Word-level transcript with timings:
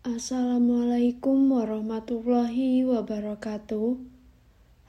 Assalamualaikum 0.00 1.60
warahmatullahi 1.60 2.88
wabarakatuh. 2.88 4.00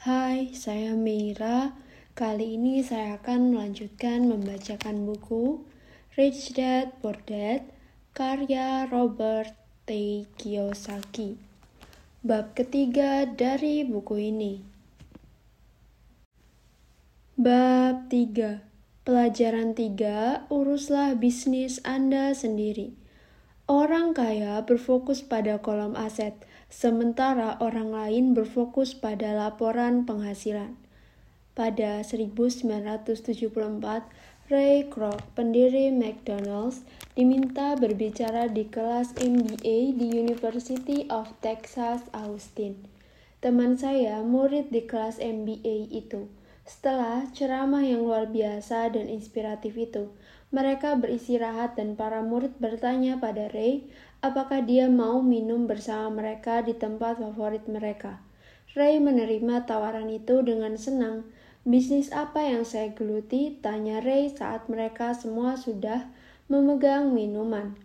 Hai, 0.07 0.55
saya 0.55 0.95
Meira. 0.95 1.75
Kali 2.15 2.55
ini 2.55 2.79
saya 2.79 3.19
akan 3.19 3.51
melanjutkan 3.51 4.23
membacakan 4.31 5.03
buku 5.03 5.67
Rich 6.15 6.55
Dad 6.55 6.95
Poor 7.03 7.19
Dad 7.27 7.67
karya 8.15 8.87
Robert 8.87 9.51
T. 9.83 10.23
Kiyosaki. 10.39 11.35
Bab 12.23 12.55
ketiga 12.55 13.27
dari 13.27 13.83
buku 13.83 14.15
ini. 14.15 14.63
Bab 17.35 18.07
3. 18.07 18.63
Pelajaran 19.03 19.75
3, 19.75 20.47
uruslah 20.47 21.19
bisnis 21.19 21.83
Anda 21.83 22.31
sendiri. 22.31 23.00
Orang 23.71 24.11
kaya 24.11 24.59
berfokus 24.67 25.23
pada 25.23 25.63
kolom 25.63 25.95
aset, 25.95 26.35
sementara 26.67 27.55
orang 27.63 27.95
lain 27.95 28.35
berfokus 28.35 28.91
pada 28.91 29.31
laporan 29.31 30.03
penghasilan. 30.03 30.75
Pada 31.55 32.03
1974, 32.03 33.47
Ray 34.51 34.91
Kroc, 34.91 35.23
pendiri 35.39 35.87
McDonald's, 35.87 36.83
diminta 37.15 37.79
berbicara 37.79 38.51
di 38.51 38.67
kelas 38.67 39.15
MBA 39.15 39.95
di 39.95 40.19
University 40.19 41.07
of 41.07 41.31
Texas 41.39 42.03
Austin. 42.11 42.75
Teman 43.39 43.79
saya 43.79 44.19
murid 44.19 44.67
di 44.75 44.83
kelas 44.83 45.23
MBA 45.23 45.95
itu. 45.95 46.27
Setelah 46.67 47.31
ceramah 47.31 47.87
yang 47.87 48.03
luar 48.03 48.27
biasa 48.27 48.91
dan 48.91 49.07
inspiratif 49.07 49.79
itu, 49.79 50.11
mereka 50.51 50.99
beristirahat 50.99 51.79
dan 51.79 51.95
para 51.95 52.19
murid 52.19 52.59
bertanya 52.59 53.15
pada 53.15 53.47
Ray 53.55 53.87
apakah 54.19 54.59
dia 54.61 54.91
mau 54.91 55.23
minum 55.23 55.65
bersama 55.65 56.21
mereka 56.21 56.59
di 56.59 56.75
tempat 56.75 57.17
favorit 57.23 57.65
mereka. 57.71 58.19
Ray 58.75 58.99
menerima 58.99 59.67
tawaran 59.67 60.07
itu 60.07 60.43
dengan 60.43 60.75
senang. 60.75 61.27
Bisnis 61.63 62.11
apa 62.11 62.43
yang 62.43 62.67
saya 62.67 62.91
geluti? 62.91 63.55
Tanya 63.59 64.03
Ray 64.03 64.31
saat 64.31 64.67
mereka 64.67 65.15
semua 65.15 65.55
sudah 65.55 66.07
memegang 66.51 67.15
minuman. 67.15 67.75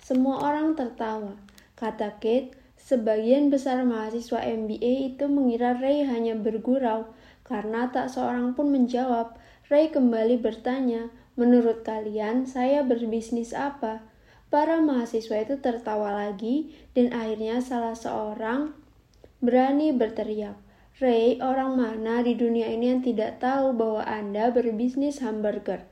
Semua 0.00 0.40
orang 0.44 0.76
tertawa. 0.76 1.36
Kata 1.76 2.20
Kate, 2.20 2.52
sebagian 2.76 3.48
besar 3.48 3.80
mahasiswa 3.88 4.40
MBA 4.42 5.16
itu 5.16 5.24
mengira 5.32 5.76
Ray 5.80 6.04
hanya 6.04 6.36
bergurau 6.36 7.08
karena 7.46 7.88
tak 7.88 8.12
seorang 8.12 8.52
pun 8.52 8.68
menjawab. 8.68 9.36
Ray 9.70 9.88
kembali 9.88 10.40
bertanya, 10.40 11.08
Menurut 11.32 11.80
kalian, 11.80 12.44
saya 12.44 12.84
berbisnis 12.84 13.56
apa? 13.56 14.04
Para 14.52 14.84
mahasiswa 14.84 15.40
itu 15.40 15.56
tertawa 15.64 16.12
lagi, 16.12 16.76
dan 16.92 17.08
akhirnya 17.16 17.64
salah 17.64 17.96
seorang 17.96 18.76
berani 19.40 19.96
berteriak. 19.96 20.60
Ray, 21.00 21.40
orang 21.40 21.80
mana 21.80 22.20
di 22.20 22.36
dunia 22.36 22.68
ini 22.68 22.92
yang 22.92 23.00
tidak 23.00 23.40
tahu 23.40 23.72
bahwa 23.72 24.04
Anda 24.04 24.52
berbisnis 24.52 25.24
hamburger? 25.24 25.88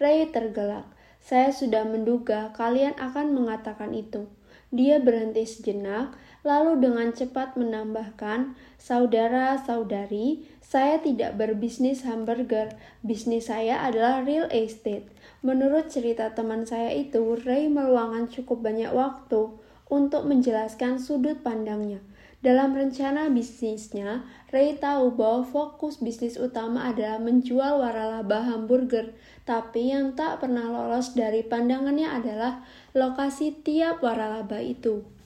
Ray 0.00 0.32
tergelak. 0.32 0.88
Saya 1.20 1.52
sudah 1.52 1.84
menduga 1.84 2.56
kalian 2.56 2.96
akan 2.96 3.36
mengatakan 3.36 3.92
itu. 3.92 4.24
Dia 4.72 5.04
berhenti 5.04 5.44
sejenak, 5.44 6.16
lalu 6.48 6.80
dengan 6.80 7.12
cepat 7.12 7.60
menambahkan, 7.60 8.56
"Saudara-saudari, 8.80 10.48
saya 10.64 10.96
tidak 10.96 11.36
berbisnis 11.36 12.08
hamburger. 12.08 12.72
Bisnis 13.04 13.52
saya 13.52 13.84
adalah 13.84 14.24
real 14.24 14.48
estate." 14.48 15.12
Menurut 15.44 15.92
cerita 15.92 16.32
teman 16.32 16.64
saya 16.64 16.88
itu, 16.96 17.36
Ray 17.44 17.68
meluangkan 17.68 18.32
cukup 18.32 18.64
banyak 18.64 18.88
waktu 18.96 19.52
untuk 19.92 20.24
menjelaskan 20.24 20.96
sudut 20.96 21.44
pandangnya. 21.44 22.00
Dalam 22.38 22.72
rencana 22.72 23.26
bisnisnya, 23.28 24.22
Ray 24.54 24.78
tahu 24.78 25.12
bahwa 25.18 25.42
fokus 25.42 26.00
bisnis 26.00 26.38
utama 26.40 26.86
adalah 26.86 27.20
menjual 27.20 27.82
waralaba 27.82 28.46
hamburger, 28.46 29.10
tapi 29.42 29.90
yang 29.90 30.14
tak 30.14 30.40
pernah 30.40 30.70
lolos 30.70 31.18
dari 31.18 31.42
pandangannya 31.42 32.06
adalah 32.06 32.62
lokasi 32.94 33.52
tiap 33.66 34.00
waralaba 34.06 34.62
itu. 34.62 35.17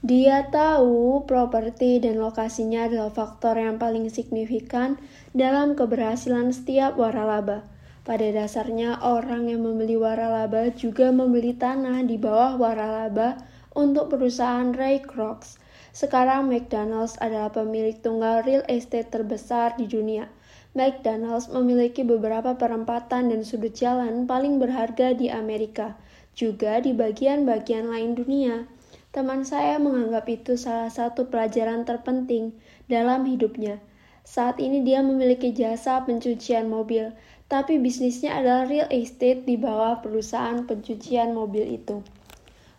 Dia 0.00 0.48
tahu 0.48 1.28
properti 1.28 2.00
dan 2.00 2.24
lokasinya 2.24 2.88
adalah 2.88 3.12
faktor 3.12 3.60
yang 3.60 3.76
paling 3.76 4.08
signifikan 4.08 4.96
dalam 5.36 5.76
keberhasilan 5.76 6.56
setiap 6.56 6.96
waralaba. 6.96 7.68
Pada 8.00 8.24
dasarnya, 8.32 8.96
orang 9.04 9.52
yang 9.52 9.60
membeli 9.60 10.00
waralaba 10.00 10.72
juga 10.72 11.12
membeli 11.12 11.52
tanah 11.52 12.00
di 12.08 12.16
bawah 12.16 12.56
waralaba 12.56 13.44
untuk 13.76 14.08
perusahaan 14.08 14.72
Ray 14.72 15.04
Kroc. 15.04 15.44
Sekarang 15.92 16.48
McDonald's 16.48 17.20
adalah 17.20 17.52
pemilik 17.52 18.00
tunggal 18.00 18.40
real 18.40 18.64
estate 18.72 19.12
terbesar 19.12 19.76
di 19.76 19.84
dunia. 19.84 20.32
McDonald's 20.72 21.52
memiliki 21.52 22.08
beberapa 22.08 22.56
perempatan 22.56 23.28
dan 23.28 23.44
sudut 23.44 23.76
jalan 23.76 24.24
paling 24.24 24.56
berharga 24.56 25.12
di 25.12 25.28
Amerika, 25.28 26.00
juga 26.32 26.80
di 26.80 26.96
bagian-bagian 26.96 27.90
lain 27.90 28.16
dunia. 28.16 28.64
Teman 29.10 29.42
saya 29.42 29.82
menganggap 29.82 30.30
itu 30.30 30.54
salah 30.54 30.86
satu 30.86 31.26
pelajaran 31.26 31.82
terpenting 31.82 32.54
dalam 32.86 33.26
hidupnya. 33.26 33.82
Saat 34.22 34.62
ini 34.62 34.86
dia 34.86 35.02
memiliki 35.02 35.50
jasa 35.50 35.98
pencucian 36.06 36.70
mobil, 36.70 37.10
tapi 37.50 37.82
bisnisnya 37.82 38.38
adalah 38.38 38.70
real 38.70 38.86
estate 38.94 39.42
di 39.42 39.58
bawah 39.58 39.98
perusahaan 39.98 40.62
pencucian 40.62 41.34
mobil 41.34 41.74
itu. 41.74 42.06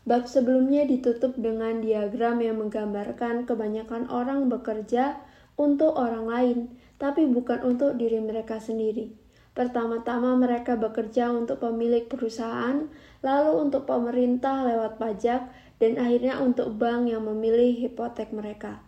Bab 0.08 0.24
sebelumnya 0.32 0.88
ditutup 0.88 1.36
dengan 1.36 1.84
diagram 1.84 2.40
yang 2.40 2.64
menggambarkan 2.64 3.44
kebanyakan 3.44 4.08
orang 4.08 4.48
bekerja 4.48 5.20
untuk 5.60 6.00
orang 6.00 6.32
lain, 6.32 6.60
tapi 6.96 7.28
bukan 7.28 7.60
untuk 7.68 8.00
diri 8.00 8.24
mereka 8.24 8.64
sendiri. 8.64 9.12
Pertama-tama 9.52 10.40
mereka 10.40 10.80
bekerja 10.80 11.28
untuk 11.36 11.60
pemilik 11.60 12.08
perusahaan, 12.08 12.88
lalu 13.20 13.52
untuk 13.68 13.84
pemerintah 13.84 14.64
lewat 14.64 14.96
pajak, 14.96 15.52
dan 15.82 15.98
akhirnya 15.98 16.38
untuk 16.38 16.78
bank 16.78 17.10
yang 17.10 17.26
memilih 17.26 17.74
hipotek 17.74 18.30
mereka. 18.30 18.86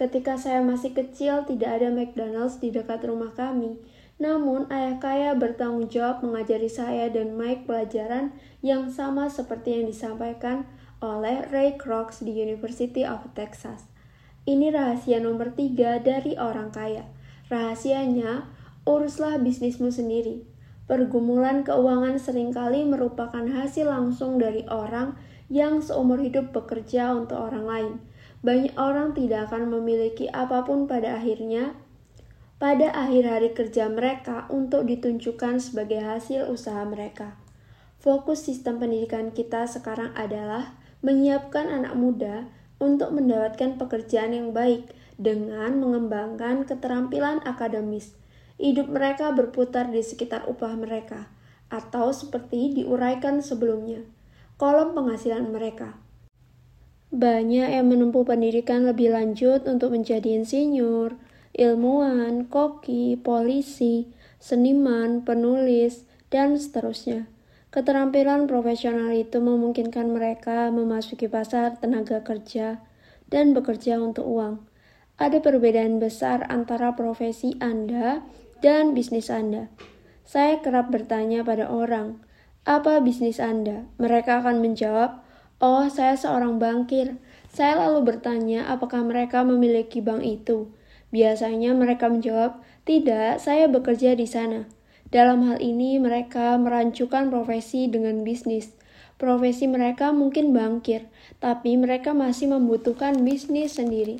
Ketika 0.00 0.40
saya 0.40 0.64
masih 0.64 0.96
kecil, 0.96 1.44
tidak 1.44 1.78
ada 1.78 1.92
McDonald's 1.92 2.56
di 2.56 2.72
dekat 2.72 3.04
rumah 3.04 3.36
kami. 3.36 3.76
Namun, 4.16 4.64
ayah 4.72 4.96
kaya 4.96 5.36
bertanggung 5.36 5.92
jawab 5.92 6.24
mengajari 6.24 6.72
saya 6.72 7.12
dan 7.12 7.36
Mike 7.36 7.68
pelajaran 7.68 8.32
yang 8.64 8.88
sama 8.88 9.28
seperti 9.28 9.76
yang 9.76 9.84
disampaikan 9.84 10.64
oleh 11.04 11.44
Ray 11.52 11.76
Kroc 11.76 12.16
di 12.24 12.32
University 12.32 13.04
of 13.04 13.20
Texas. 13.36 13.84
Ini 14.48 14.72
rahasia 14.72 15.20
nomor 15.20 15.52
tiga 15.52 16.00
dari 16.00 16.34
orang 16.40 16.72
kaya. 16.72 17.04
Rahasianya, 17.52 18.48
uruslah 18.88 19.36
bisnismu 19.38 19.92
sendiri. 19.92 20.48
Pergumulan 20.88 21.62
keuangan 21.62 22.18
sering 22.18 22.50
kali 22.50 22.82
merupakan 22.82 23.44
hasil 23.44 23.86
langsung 23.86 24.42
dari 24.42 24.66
orang 24.66 25.14
yang 25.50 25.82
seumur 25.82 26.20
hidup 26.22 26.54
bekerja 26.54 27.16
untuk 27.16 27.38
orang 27.38 27.64
lain. 27.66 27.94
Banyak 28.42 28.74
orang 28.74 29.14
tidak 29.14 29.50
akan 29.50 29.70
memiliki 29.70 30.26
apa 30.30 30.66
pun 30.66 30.90
pada 30.90 31.18
akhirnya, 31.18 31.78
pada 32.58 32.90
akhir 32.94 33.22
hari 33.26 33.50
kerja 33.54 33.90
mereka 33.90 34.50
untuk 34.50 34.86
ditunjukkan 34.86 35.62
sebagai 35.62 36.02
hasil 36.02 36.50
usaha 36.50 36.82
mereka. 36.82 37.38
Fokus 38.02 38.46
sistem 38.46 38.82
pendidikan 38.82 39.30
kita 39.30 39.66
sekarang 39.70 40.10
adalah 40.18 40.74
menyiapkan 41.06 41.70
anak 41.70 41.94
muda 41.94 42.50
untuk 42.82 43.14
mendapatkan 43.14 43.78
pekerjaan 43.78 44.34
yang 44.34 44.50
baik 44.50 44.90
dengan 45.18 45.78
mengembangkan 45.78 46.66
keterampilan 46.66 47.42
akademis. 47.46 48.18
Hidup 48.58 48.90
mereka 48.90 49.30
berputar 49.34 49.90
di 49.90 50.02
sekitar 50.02 50.46
upah 50.50 50.74
mereka, 50.74 51.30
atau 51.70 52.10
seperti 52.10 52.82
diuraikan 52.82 53.38
sebelumnya 53.42 54.02
kolom 54.62 54.94
penghasilan 54.94 55.50
mereka. 55.50 55.98
Banyak 57.10 57.66
yang 57.74 57.90
menempuh 57.90 58.22
pendidikan 58.22 58.86
lebih 58.86 59.10
lanjut 59.10 59.66
untuk 59.66 59.90
menjadi 59.90 60.38
insinyur, 60.38 61.18
ilmuwan, 61.50 62.46
koki, 62.46 63.18
polisi, 63.18 64.06
seniman, 64.38 65.26
penulis, 65.26 66.06
dan 66.30 66.54
seterusnya. 66.54 67.26
Keterampilan 67.74 68.46
profesional 68.46 69.10
itu 69.10 69.42
memungkinkan 69.42 70.14
mereka 70.14 70.70
memasuki 70.70 71.26
pasar 71.26 71.82
tenaga 71.82 72.22
kerja 72.22 72.78
dan 73.34 73.58
bekerja 73.58 73.98
untuk 73.98 74.30
uang. 74.30 74.62
Ada 75.18 75.42
perbedaan 75.42 75.98
besar 75.98 76.46
antara 76.46 76.94
profesi 76.94 77.58
Anda 77.58 78.22
dan 78.62 78.94
bisnis 78.94 79.26
Anda. 79.26 79.74
Saya 80.22 80.62
kerap 80.62 80.94
bertanya 80.94 81.42
pada 81.42 81.66
orang, 81.66 82.22
apa 82.62 83.02
bisnis 83.02 83.42
Anda? 83.42 83.90
Mereka 83.98 84.46
akan 84.46 84.62
menjawab, 84.62 85.18
Oh, 85.58 85.86
saya 85.90 86.14
seorang 86.14 86.62
bankir. 86.62 87.18
Saya 87.50 87.74
lalu 87.74 88.14
bertanya 88.14 88.70
apakah 88.70 89.02
mereka 89.02 89.42
memiliki 89.42 89.98
bank 89.98 90.22
itu. 90.22 90.70
Biasanya 91.10 91.74
mereka 91.74 92.06
menjawab, 92.06 92.62
Tidak, 92.86 93.42
saya 93.42 93.66
bekerja 93.66 94.14
di 94.14 94.26
sana. 94.30 94.70
Dalam 95.10 95.42
hal 95.46 95.58
ini, 95.58 95.98
mereka 95.98 96.54
merancukan 96.54 97.34
profesi 97.34 97.90
dengan 97.90 98.22
bisnis. 98.22 98.74
Profesi 99.18 99.66
mereka 99.70 100.10
mungkin 100.10 100.50
bangkir, 100.50 101.06
tapi 101.38 101.74
mereka 101.78 102.10
masih 102.14 102.50
membutuhkan 102.50 103.22
bisnis 103.26 103.78
sendiri. 103.78 104.18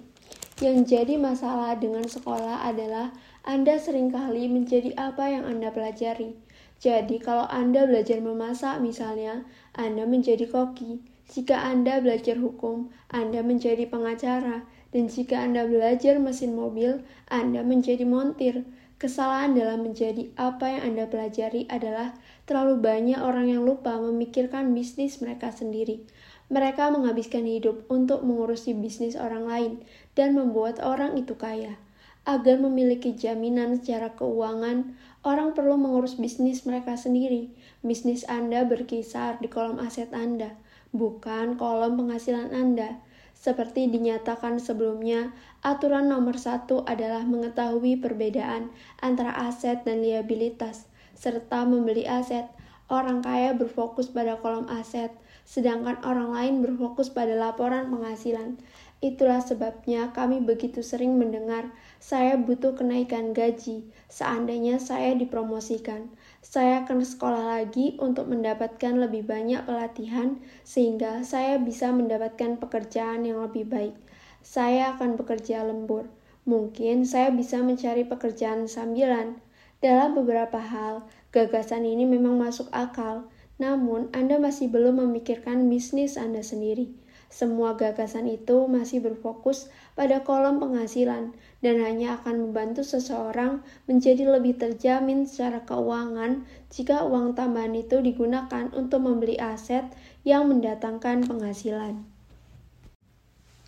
Yang 0.62 0.94
jadi 0.94 1.14
masalah 1.18 1.74
dengan 1.74 2.06
sekolah 2.06 2.66
adalah 2.66 3.10
Anda 3.42 3.82
sering 3.82 4.14
kali 4.14 4.46
menjadi 4.46 4.94
apa 4.94 5.26
yang 5.26 5.42
Anda 5.46 5.74
pelajari. 5.74 6.38
Jadi, 6.82 7.22
kalau 7.22 7.46
Anda 7.46 7.86
belajar 7.86 8.18
memasak, 8.18 8.82
misalnya, 8.82 9.46
Anda 9.70 10.02
menjadi 10.02 10.50
koki. 10.50 10.98
Jika 11.30 11.62
Anda 11.62 12.02
belajar 12.02 12.42
hukum, 12.42 12.90
Anda 13.06 13.46
menjadi 13.46 13.86
pengacara. 13.86 14.66
Dan 14.90 15.06
jika 15.06 15.46
Anda 15.46 15.62
belajar 15.70 16.18
mesin 16.18 16.58
mobil, 16.58 17.06
Anda 17.30 17.62
menjadi 17.62 18.02
montir. 18.02 18.66
Kesalahan 18.98 19.54
dalam 19.54 19.86
menjadi 19.86 20.34
apa 20.34 20.74
yang 20.74 20.82
Anda 20.94 21.04
pelajari 21.06 21.70
adalah 21.70 22.18
terlalu 22.50 22.82
banyak 22.82 23.18
orang 23.18 23.50
yang 23.50 23.62
lupa 23.62 23.98
memikirkan 24.02 24.74
bisnis 24.74 25.22
mereka 25.22 25.54
sendiri. 25.54 26.02
Mereka 26.50 26.90
menghabiskan 26.90 27.46
hidup 27.46 27.86
untuk 27.90 28.26
mengurusi 28.26 28.74
bisnis 28.74 29.14
orang 29.14 29.46
lain 29.46 29.72
dan 30.18 30.34
membuat 30.34 30.82
orang 30.82 31.14
itu 31.14 31.38
kaya. 31.38 31.78
Agar 32.22 32.62
memiliki 32.62 33.18
jaminan 33.18 33.82
secara 33.82 34.14
keuangan, 34.14 34.94
orang 35.26 35.58
perlu 35.58 35.74
mengurus 35.74 36.14
bisnis 36.14 36.62
mereka 36.62 36.94
sendiri. 36.94 37.50
Bisnis 37.82 38.22
Anda 38.30 38.62
berkisar 38.62 39.42
di 39.42 39.50
kolom 39.50 39.82
aset 39.82 40.14
Anda, 40.14 40.54
bukan 40.94 41.58
kolom 41.58 41.98
penghasilan 41.98 42.54
Anda. 42.54 43.02
Seperti 43.34 43.90
dinyatakan 43.90 44.62
sebelumnya, 44.62 45.34
aturan 45.66 46.06
nomor 46.06 46.38
satu 46.38 46.86
adalah 46.86 47.26
mengetahui 47.26 47.98
perbedaan 47.98 48.70
antara 49.02 49.34
aset 49.34 49.82
dan 49.82 49.98
liabilitas, 49.98 50.86
serta 51.18 51.66
membeli 51.66 52.06
aset. 52.06 52.46
Orang 52.86 53.26
kaya 53.26 53.50
berfokus 53.50 54.14
pada 54.14 54.38
kolom 54.38 54.70
aset, 54.70 55.10
sedangkan 55.42 55.98
orang 56.06 56.30
lain 56.30 56.54
berfokus 56.62 57.10
pada 57.10 57.34
laporan 57.34 57.90
penghasilan. 57.90 58.62
Itulah 59.02 59.42
sebabnya 59.42 60.14
kami 60.14 60.38
begitu 60.38 60.78
sering 60.78 61.18
mendengar, 61.18 61.74
saya 62.02 62.34
butuh 62.34 62.74
kenaikan 62.74 63.30
gaji, 63.30 63.86
seandainya 64.10 64.82
saya 64.82 65.14
dipromosikan. 65.14 66.10
Saya 66.42 66.82
akan 66.82 67.06
sekolah 67.06 67.62
lagi 67.62 67.94
untuk 68.02 68.26
mendapatkan 68.26 68.98
lebih 68.98 69.22
banyak 69.22 69.62
pelatihan 69.62 70.42
sehingga 70.66 71.22
saya 71.22 71.62
bisa 71.62 71.94
mendapatkan 71.94 72.58
pekerjaan 72.58 73.22
yang 73.22 73.38
lebih 73.46 73.70
baik. 73.70 73.94
Saya 74.42 74.98
akan 74.98 75.14
bekerja 75.14 75.62
lembur. 75.62 76.10
Mungkin 76.42 77.06
saya 77.06 77.30
bisa 77.30 77.62
mencari 77.62 78.02
pekerjaan 78.02 78.66
sambilan. 78.66 79.38
Dalam 79.78 80.18
beberapa 80.18 80.58
hal, 80.58 81.06
gagasan 81.30 81.86
ini 81.86 82.02
memang 82.02 82.34
masuk 82.34 82.66
akal, 82.74 83.30
namun 83.62 84.10
Anda 84.10 84.42
masih 84.42 84.74
belum 84.74 84.98
memikirkan 85.06 85.70
bisnis 85.70 86.18
Anda 86.18 86.42
sendiri. 86.42 86.98
Semua 87.32 87.80
gagasan 87.80 88.28
itu 88.28 88.68
masih 88.68 89.00
berfokus 89.00 89.72
pada 89.96 90.20
kolom 90.20 90.60
penghasilan 90.60 91.32
dan 91.62 91.78
hanya 91.78 92.18
akan 92.18 92.50
membantu 92.50 92.82
seseorang 92.82 93.62
menjadi 93.86 94.26
lebih 94.26 94.58
terjamin 94.58 95.24
secara 95.24 95.62
keuangan 95.62 96.42
jika 96.68 97.06
uang 97.06 97.38
tambahan 97.38 97.72
itu 97.78 98.02
digunakan 98.02 98.68
untuk 98.74 99.06
membeli 99.06 99.38
aset 99.38 99.86
yang 100.26 100.50
mendatangkan 100.50 101.22
penghasilan. 101.24 102.02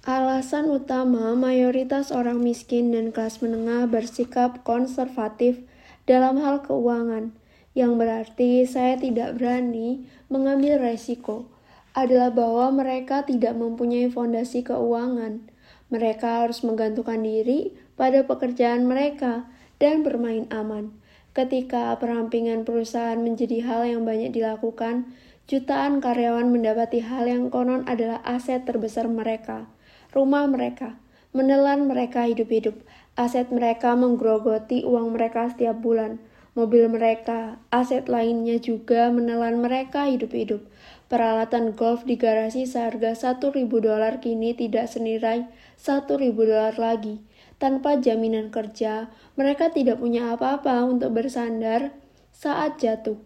Alasan 0.05 0.69
utama 0.69 1.32
mayoritas 1.32 2.12
orang 2.12 2.44
miskin 2.44 2.93
dan 2.93 3.08
kelas 3.08 3.41
menengah 3.41 3.88
bersikap 3.88 4.61
konservatif 4.61 5.64
dalam 6.05 6.37
hal 6.44 6.61
keuangan, 6.61 7.32
yang 7.73 7.96
berarti 7.96 8.69
saya 8.69 9.00
tidak 9.00 9.41
berani 9.41 10.05
mengambil 10.29 10.76
resiko 10.76 11.49
adalah 11.96 12.29
bahwa 12.29 12.85
mereka 12.85 13.25
tidak 13.25 13.56
mempunyai 13.56 14.12
fondasi 14.12 14.61
keuangan. 14.61 15.49
Mereka 15.88 16.44
harus 16.44 16.61
menggantungkan 16.67 17.23
diri 17.23 17.73
pada 17.94 18.26
pekerjaan 18.26 18.87
mereka 18.87 19.46
dan 19.82 20.06
bermain 20.06 20.46
aman. 20.50 20.94
Ketika 21.35 21.91
perampingan 21.99 22.62
perusahaan 22.62 23.19
menjadi 23.19 23.67
hal 23.67 23.82
yang 23.91 24.06
banyak 24.06 24.31
dilakukan, 24.31 25.11
jutaan 25.50 25.99
karyawan 25.99 26.46
mendapati 26.46 27.02
hal 27.02 27.26
yang 27.26 27.50
konon 27.50 27.82
adalah 27.91 28.23
aset 28.23 28.62
terbesar 28.62 29.11
mereka, 29.11 29.67
rumah 30.14 30.46
mereka, 30.46 30.94
menelan 31.35 31.91
mereka 31.91 32.31
hidup-hidup, 32.31 32.79
aset 33.19 33.50
mereka 33.50 33.99
menggerogoti 33.99 34.87
uang 34.87 35.19
mereka 35.19 35.50
setiap 35.50 35.82
bulan, 35.82 36.23
mobil 36.55 36.87
mereka, 36.87 37.58
aset 37.75 38.06
lainnya 38.06 38.62
juga 38.62 39.11
menelan 39.11 39.58
mereka 39.58 40.06
hidup-hidup. 40.06 40.62
Peralatan 41.11 41.75
golf 41.75 42.06
di 42.06 42.14
garasi 42.14 42.64
seharga 42.64 43.12
1000 43.12 43.67
dolar 43.69 44.23
kini 44.23 44.55
tidak 44.55 44.87
senilai 44.87 45.50
1000 45.76 46.31
dolar 46.31 46.75
lagi. 46.79 47.20
Tanpa 47.64 47.96
jaminan 47.96 48.52
kerja, 48.52 49.08
mereka 49.40 49.72
tidak 49.72 49.96
punya 49.96 50.37
apa-apa 50.37 50.84
untuk 50.84 51.16
bersandar 51.16 51.96
saat 52.28 52.76
jatuh. 52.76 53.16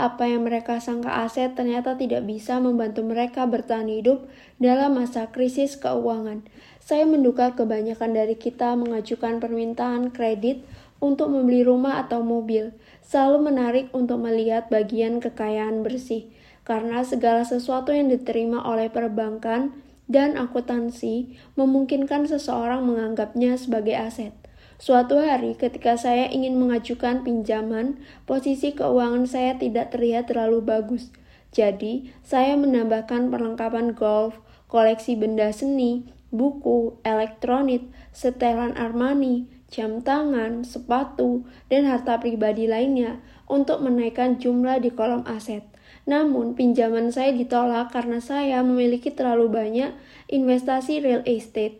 Apa 0.00 0.32
yang 0.32 0.48
mereka 0.48 0.80
sangka 0.80 1.20
aset 1.20 1.52
ternyata 1.52 2.00
tidak 2.00 2.24
bisa 2.24 2.56
membantu 2.56 3.04
mereka 3.04 3.44
bertahan 3.44 3.92
hidup 3.92 4.24
dalam 4.56 4.96
masa 4.96 5.28
krisis 5.28 5.76
keuangan. 5.76 6.40
Saya 6.80 7.04
menduga 7.04 7.52
kebanyakan 7.52 8.16
dari 8.16 8.32
kita 8.40 8.72
mengajukan 8.80 9.44
permintaan 9.44 10.08
kredit 10.08 10.64
untuk 10.96 11.28
membeli 11.28 11.60
rumah 11.60 12.00
atau 12.00 12.24
mobil, 12.24 12.72
selalu 13.04 13.52
menarik 13.52 13.86
untuk 13.92 14.24
melihat 14.24 14.72
bagian 14.72 15.20
kekayaan 15.20 15.84
bersih 15.84 16.32
karena 16.64 17.04
segala 17.04 17.44
sesuatu 17.44 17.92
yang 17.92 18.08
diterima 18.08 18.64
oleh 18.64 18.88
perbankan 18.88 19.81
dan 20.10 20.34
akuntansi 20.38 21.38
memungkinkan 21.54 22.26
seseorang 22.26 22.82
menganggapnya 22.86 23.54
sebagai 23.58 23.94
aset. 23.94 24.34
Suatu 24.82 25.22
hari, 25.22 25.54
ketika 25.54 25.94
saya 25.94 26.26
ingin 26.26 26.58
mengajukan 26.58 27.22
pinjaman, 27.22 28.02
posisi 28.26 28.74
keuangan 28.74 29.30
saya 29.30 29.54
tidak 29.54 29.94
terlihat 29.94 30.26
terlalu 30.26 30.58
bagus. 30.58 31.14
Jadi, 31.54 32.10
saya 32.26 32.58
menambahkan 32.58 33.30
perlengkapan 33.30 33.94
golf, 33.94 34.42
koleksi 34.66 35.14
benda 35.14 35.54
seni, 35.54 36.02
buku, 36.34 36.98
elektronik, 37.06 37.86
setelan 38.10 38.74
Armani, 38.74 39.46
jam 39.72 40.02
tangan, 40.02 40.66
sepatu, 40.66 41.46
dan 41.68 41.86
harta 41.86 42.18
pribadi 42.18 42.68
lainnya 42.68 43.22
untuk 43.46 43.80
menaikkan 43.84 44.40
jumlah 44.40 44.80
di 44.80 44.90
kolom 44.90 45.22
aset. 45.28 45.71
Namun, 46.02 46.58
pinjaman 46.58 47.14
saya 47.14 47.30
ditolak 47.30 47.94
karena 47.94 48.18
saya 48.18 48.66
memiliki 48.66 49.14
terlalu 49.14 49.46
banyak 49.52 49.94
investasi 50.26 50.98
real 50.98 51.22
estate. 51.28 51.78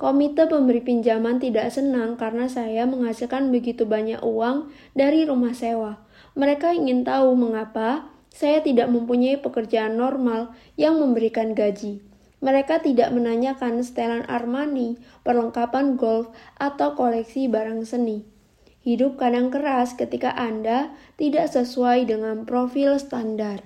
Komite 0.00 0.48
pemberi 0.48 0.80
pinjaman 0.80 1.42
tidak 1.42 1.68
senang 1.74 2.16
karena 2.16 2.48
saya 2.48 2.88
menghasilkan 2.88 3.52
begitu 3.52 3.84
banyak 3.84 4.24
uang 4.24 4.72
dari 4.96 5.28
rumah 5.28 5.52
sewa. 5.52 6.00
Mereka 6.38 6.72
ingin 6.72 7.04
tahu 7.04 7.36
mengapa 7.36 8.08
saya 8.30 8.62
tidak 8.62 8.88
mempunyai 8.88 9.36
pekerjaan 9.42 9.98
normal 9.98 10.54
yang 10.78 10.96
memberikan 10.96 11.52
gaji. 11.52 12.00
Mereka 12.40 12.80
tidak 12.80 13.12
menanyakan 13.12 13.84
setelan 13.84 14.24
Armani, 14.24 14.96
perlengkapan 15.20 16.00
golf, 16.00 16.32
atau 16.56 16.96
koleksi 16.96 17.52
barang 17.52 17.84
seni. 17.84 18.24
Hidup 18.80 19.20
kadang 19.20 19.52
keras 19.52 19.92
ketika 19.92 20.32
Anda 20.32 20.96
tidak 21.20 21.52
sesuai 21.52 22.08
dengan 22.08 22.48
profil 22.48 22.96
standar. 22.96 23.60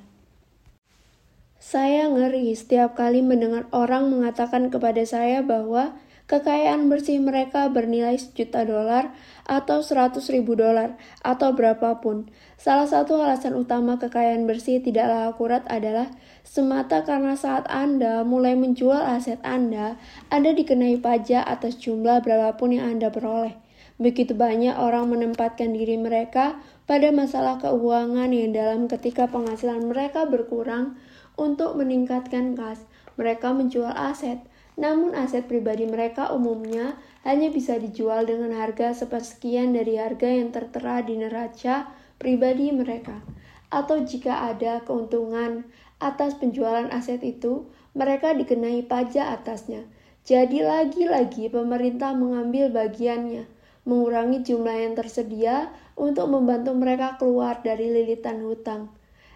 Saya 1.63 2.11
ngeri 2.11 2.51
setiap 2.53 2.99
kali 2.99 3.23
mendengar 3.23 3.71
orang 3.71 4.11
mengatakan 4.11 4.75
kepada 4.75 5.07
saya 5.07 5.41
bahwa 5.41 5.95
kekayaan 6.27 6.91
bersih 6.91 7.23
mereka 7.23 7.71
bernilai 7.71 8.19
sejuta 8.19 8.67
dolar 8.67 9.15
atau 9.47 9.87
seratus 9.87 10.35
ribu 10.35 10.59
dolar 10.59 10.99
atau 11.23 11.55
berapapun. 11.55 12.27
Salah 12.59 12.91
satu 12.91 13.21
alasan 13.21 13.55
utama 13.55 14.03
kekayaan 14.03 14.51
bersih 14.51 14.83
tidaklah 14.83 15.31
akurat 15.31 15.63
adalah 15.71 16.11
semata 16.43 17.07
karena 17.07 17.39
saat 17.39 17.71
Anda 17.71 18.27
mulai 18.27 18.59
menjual 18.59 19.01
aset 19.01 19.39
Anda, 19.47 19.95
Anda 20.27 20.57
dikenai 20.57 20.99
pajak 20.99 21.47
atas 21.47 21.79
jumlah 21.79 22.19
berapapun 22.25 22.77
yang 22.77 22.99
Anda 22.99 23.15
peroleh. 23.15 23.64
Begitu 23.95 24.35
banyak 24.35 24.75
orang 24.75 25.07
menempatkan 25.07 25.71
diri 25.71 25.95
mereka 25.95 26.59
pada 26.83 27.15
masalah 27.15 27.63
keuangan 27.63 28.27
yang 28.35 28.51
dalam 28.51 28.91
ketika 28.91 29.31
penghasilan 29.31 29.87
mereka 29.87 30.27
berkurang 30.27 30.99
untuk 31.39 31.79
meningkatkan 31.79 32.59
kas. 32.59 32.83
Mereka 33.15 33.55
menjual 33.55 33.95
aset, 33.95 34.43
namun 34.75 35.15
aset 35.15 35.47
pribadi 35.47 35.87
mereka 35.87 36.35
umumnya 36.35 36.99
hanya 37.23 37.55
bisa 37.55 37.79
dijual 37.79 38.27
dengan 38.27 38.51
harga 38.59 38.91
sepersekian 38.91 39.71
dari 39.71 39.95
harga 39.95 40.27
yang 40.27 40.51
tertera 40.51 40.99
di 41.07 41.15
neraca 41.15 41.95
pribadi 42.19 42.75
mereka. 42.75 43.23
Atau 43.71 44.03
jika 44.03 44.51
ada 44.51 44.83
keuntungan 44.83 45.71
atas 46.03 46.35
penjualan 46.35 46.91
aset 46.91 47.23
itu, 47.23 47.71
mereka 47.95 48.35
dikenai 48.35 48.83
pajak 48.91 49.39
atasnya. 49.39 49.87
Jadi 50.27 50.67
lagi-lagi 50.67 51.47
pemerintah 51.47 52.11
mengambil 52.19 52.75
bagiannya 52.75 53.54
mengurangi 53.85 54.41
jumlah 54.45 54.77
yang 54.77 54.93
tersedia 54.97 55.73
untuk 55.95 56.29
membantu 56.33 56.73
mereka 56.73 57.21
keluar 57.21 57.61
dari 57.61 57.93
lilitan 57.93 58.41
hutang. 58.45 58.93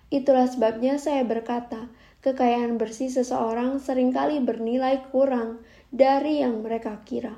Itulah 0.08 0.48
sebabnya 0.48 0.96
saya 0.96 1.20
berkata, 1.24 1.92
kekayaan 2.24 2.80
bersih 2.80 3.12
seseorang 3.12 3.76
sering 3.78 4.10
kali 4.10 4.40
bernilai 4.40 5.04
kurang 5.12 5.60
dari 5.92 6.40
yang 6.40 6.64
mereka 6.64 7.04
kira. 7.04 7.36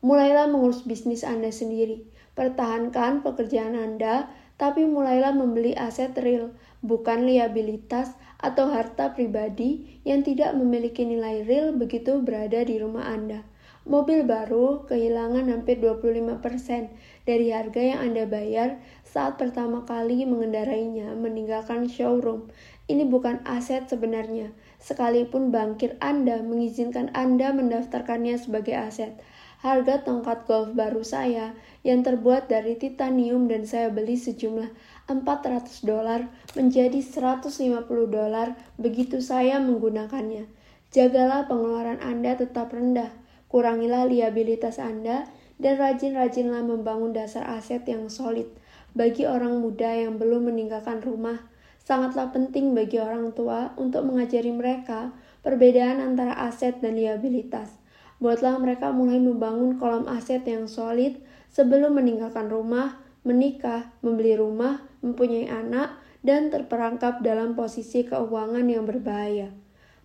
Mulailah 0.00 0.48
mengurus 0.48 0.84
bisnis 0.84 1.24
Anda 1.24 1.52
sendiri. 1.52 2.08
Pertahankan 2.36 3.24
pekerjaan 3.24 3.76
Anda, 3.76 4.28
tapi 4.56 4.84
mulailah 4.88 5.36
membeli 5.36 5.76
aset 5.76 6.16
real, 6.16 6.52
bukan 6.80 7.28
liabilitas 7.28 8.12
atau 8.40 8.68
harta 8.68 9.16
pribadi 9.16 10.00
yang 10.04 10.20
tidak 10.20 10.52
memiliki 10.52 11.04
nilai 11.04 11.44
real 11.44 11.72
begitu 11.72 12.20
berada 12.20 12.60
di 12.64 12.76
rumah 12.76 13.08
Anda. 13.08 13.44
Mobil 13.86 14.26
baru 14.26 14.82
kehilangan 14.90 15.46
hampir 15.46 15.78
25% 15.78 16.90
dari 17.22 17.54
harga 17.54 17.78
yang 17.78 18.10
Anda 18.10 18.26
bayar 18.26 18.82
saat 19.06 19.38
pertama 19.38 19.86
kali 19.86 20.26
mengendarainya 20.26 21.14
meninggalkan 21.14 21.86
showroom. 21.86 22.50
Ini 22.90 23.06
bukan 23.06 23.46
aset 23.46 23.86
sebenarnya, 23.86 24.50
sekalipun 24.82 25.54
bangkir 25.54 25.94
Anda 26.02 26.42
mengizinkan 26.42 27.14
Anda 27.14 27.54
mendaftarkannya 27.54 28.34
sebagai 28.42 28.74
aset. 28.74 29.22
Harga 29.62 30.02
tongkat 30.02 30.50
golf 30.50 30.74
baru 30.74 31.06
saya 31.06 31.54
yang 31.86 32.02
terbuat 32.02 32.50
dari 32.50 32.74
titanium 32.74 33.46
dan 33.46 33.70
saya 33.70 33.86
beli 33.86 34.18
sejumlah 34.18 34.66
400 35.06 35.86
dolar 35.86 36.26
menjadi 36.58 36.98
150 36.98 37.86
dolar 38.10 38.58
begitu 38.82 39.22
saya 39.22 39.62
menggunakannya. 39.62 40.50
Jagalah 40.90 41.46
pengeluaran 41.46 42.02
Anda 42.02 42.34
tetap 42.34 42.74
rendah 42.74 43.25
Kurangilah 43.46 44.10
liabilitas 44.10 44.82
Anda 44.82 45.30
dan 45.62 45.78
rajin-rajinlah 45.78 46.66
membangun 46.66 47.14
dasar 47.14 47.46
aset 47.46 47.86
yang 47.86 48.10
solid. 48.10 48.50
Bagi 48.96 49.22
orang 49.28 49.62
muda 49.62 49.92
yang 49.92 50.18
belum 50.18 50.50
meninggalkan 50.50 50.98
rumah, 51.04 51.46
sangatlah 51.78 52.34
penting 52.34 52.74
bagi 52.74 52.98
orang 52.98 53.30
tua 53.36 53.70
untuk 53.78 54.02
mengajari 54.02 54.50
mereka 54.50 55.14
perbedaan 55.46 56.02
antara 56.02 56.34
aset 56.48 56.82
dan 56.82 56.98
liabilitas. 56.98 57.70
Buatlah 58.18 58.58
mereka 58.58 58.90
mulai 58.90 59.20
membangun 59.20 59.76
kolom 59.78 60.08
aset 60.10 60.42
yang 60.48 60.66
solid 60.66 61.20
sebelum 61.52 61.94
meninggalkan 61.94 62.48
rumah, 62.50 62.98
menikah, 63.22 63.94
membeli 64.00 64.34
rumah, 64.34 64.82
mempunyai 65.04 65.46
anak, 65.46 65.94
dan 66.26 66.50
terperangkap 66.50 67.22
dalam 67.22 67.54
posisi 67.54 68.02
keuangan 68.02 68.66
yang 68.66 68.82
berbahaya 68.88 69.54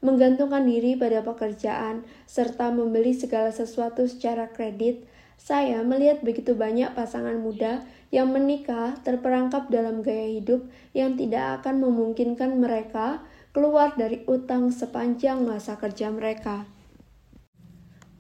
menggantungkan 0.01 0.65
diri 0.65 0.97
pada 0.97 1.21
pekerjaan, 1.21 2.01
serta 2.25 2.73
membeli 2.73 3.13
segala 3.13 3.53
sesuatu 3.53 4.09
secara 4.09 4.49
kredit, 4.49 5.05
saya 5.37 5.81
melihat 5.81 6.21
begitu 6.21 6.53
banyak 6.53 6.93
pasangan 6.93 7.37
muda 7.37 7.81
yang 8.13 8.29
menikah 8.29 8.97
terperangkap 9.01 9.69
dalam 9.73 10.05
gaya 10.05 10.37
hidup 10.37 10.69
yang 10.93 11.17
tidak 11.17 11.61
akan 11.61 11.81
memungkinkan 11.81 12.61
mereka 12.61 13.25
keluar 13.49 13.93
dari 13.97 14.21
utang 14.29 14.69
sepanjang 14.69 15.41
masa 15.45 15.81
kerja 15.81 16.13
mereka. 16.13 16.69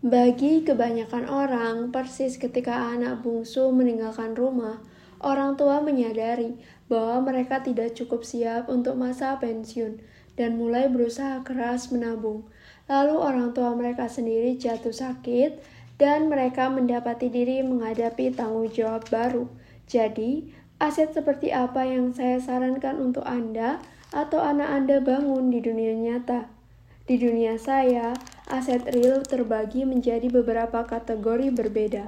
Bagi 0.01 0.65
kebanyakan 0.65 1.29
orang, 1.29 1.93
persis 1.93 2.41
ketika 2.41 2.89
anak 2.89 3.21
bungsu 3.21 3.69
meninggalkan 3.69 4.33
rumah, 4.33 4.81
orang 5.21 5.53
tua 5.61 5.77
menyadari 5.77 6.57
bahwa 6.89 7.29
mereka 7.29 7.61
tidak 7.61 7.93
cukup 7.93 8.25
siap 8.25 8.65
untuk 8.65 8.97
masa 8.97 9.37
pensiun 9.37 10.01
dan 10.35 10.59
mulai 10.59 10.87
berusaha 10.87 11.43
keras 11.43 11.91
menabung. 11.91 12.47
Lalu 12.91 13.15
orang 13.15 13.55
tua 13.55 13.71
mereka 13.75 14.11
sendiri 14.11 14.59
jatuh 14.59 14.91
sakit 14.91 15.61
dan 16.01 16.27
mereka 16.27 16.67
mendapati 16.67 17.29
diri 17.29 17.61
menghadapi 17.61 18.33
tanggung 18.33 18.67
jawab 18.73 19.05
baru. 19.07 19.45
Jadi, 19.85 20.49
aset 20.81 21.13
seperti 21.13 21.53
apa 21.53 21.85
yang 21.85 22.15
saya 22.15 22.41
sarankan 22.41 22.97
untuk 22.97 23.21
Anda 23.21 23.77
atau 24.09 24.41
anak 24.41 24.69
Anda 24.71 24.97
bangun 24.97 25.53
di 25.53 25.61
dunia 25.61 25.93
nyata? 25.93 26.49
Di 27.05 27.19
dunia 27.19 27.59
saya, 27.61 28.17
aset 28.49 28.87
real 28.89 29.21
terbagi 29.21 29.83
menjadi 29.83 30.31
beberapa 30.31 30.87
kategori 30.87 31.53
berbeda. 31.53 32.07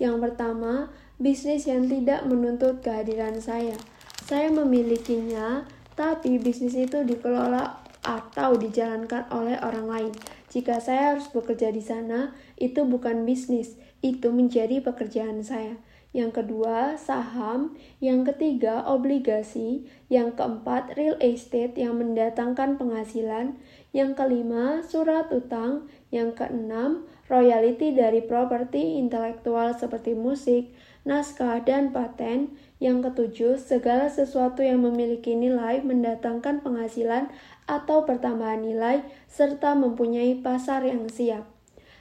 Yang 0.00 0.16
pertama, 0.20 0.90
bisnis 1.20 1.68
yang 1.68 1.86
tidak 1.86 2.24
menuntut 2.26 2.80
kehadiran 2.80 3.38
saya. 3.38 3.76
Saya 4.24 4.48
memilikinya 4.48 5.68
tapi 6.00 6.40
bisnis 6.40 6.72
itu 6.72 7.04
dikelola 7.04 7.84
atau 8.00 8.56
dijalankan 8.56 9.28
oleh 9.28 9.60
orang 9.60 9.84
lain. 9.84 10.12
Jika 10.48 10.80
saya 10.80 11.12
harus 11.12 11.28
bekerja 11.28 11.68
di 11.68 11.84
sana, 11.84 12.32
itu 12.56 12.88
bukan 12.88 13.28
bisnis, 13.28 13.76
itu 14.00 14.32
menjadi 14.32 14.80
pekerjaan 14.80 15.44
saya. 15.44 15.76
Yang 16.10 16.42
kedua, 16.42 16.98
saham. 16.98 17.78
Yang 18.02 18.34
ketiga, 18.34 18.82
obligasi. 18.82 19.86
Yang 20.10 20.42
keempat, 20.42 20.98
real 20.98 21.14
estate 21.22 21.78
yang 21.78 22.02
mendatangkan 22.02 22.82
penghasilan. 22.82 23.60
Yang 23.94 24.18
kelima, 24.18 24.82
surat 24.82 25.30
utang. 25.30 25.86
Yang 26.10 26.42
keenam, 26.42 27.06
royalti 27.30 27.94
dari 27.94 28.26
properti 28.26 28.98
intelektual 28.98 29.78
seperti 29.78 30.18
musik, 30.18 30.74
naskah, 31.04 31.62
dan 31.64 31.92
paten. 31.94 32.52
Yang 32.80 33.12
ketujuh, 33.12 33.52
segala 33.60 34.08
sesuatu 34.08 34.64
yang 34.64 34.80
memiliki 34.80 35.36
nilai 35.36 35.84
mendatangkan 35.84 36.64
penghasilan 36.64 37.28
atau 37.68 38.08
pertambahan 38.08 38.64
nilai 38.64 39.04
serta 39.28 39.76
mempunyai 39.76 40.40
pasar 40.40 40.88
yang 40.88 41.04
siap. 41.12 41.44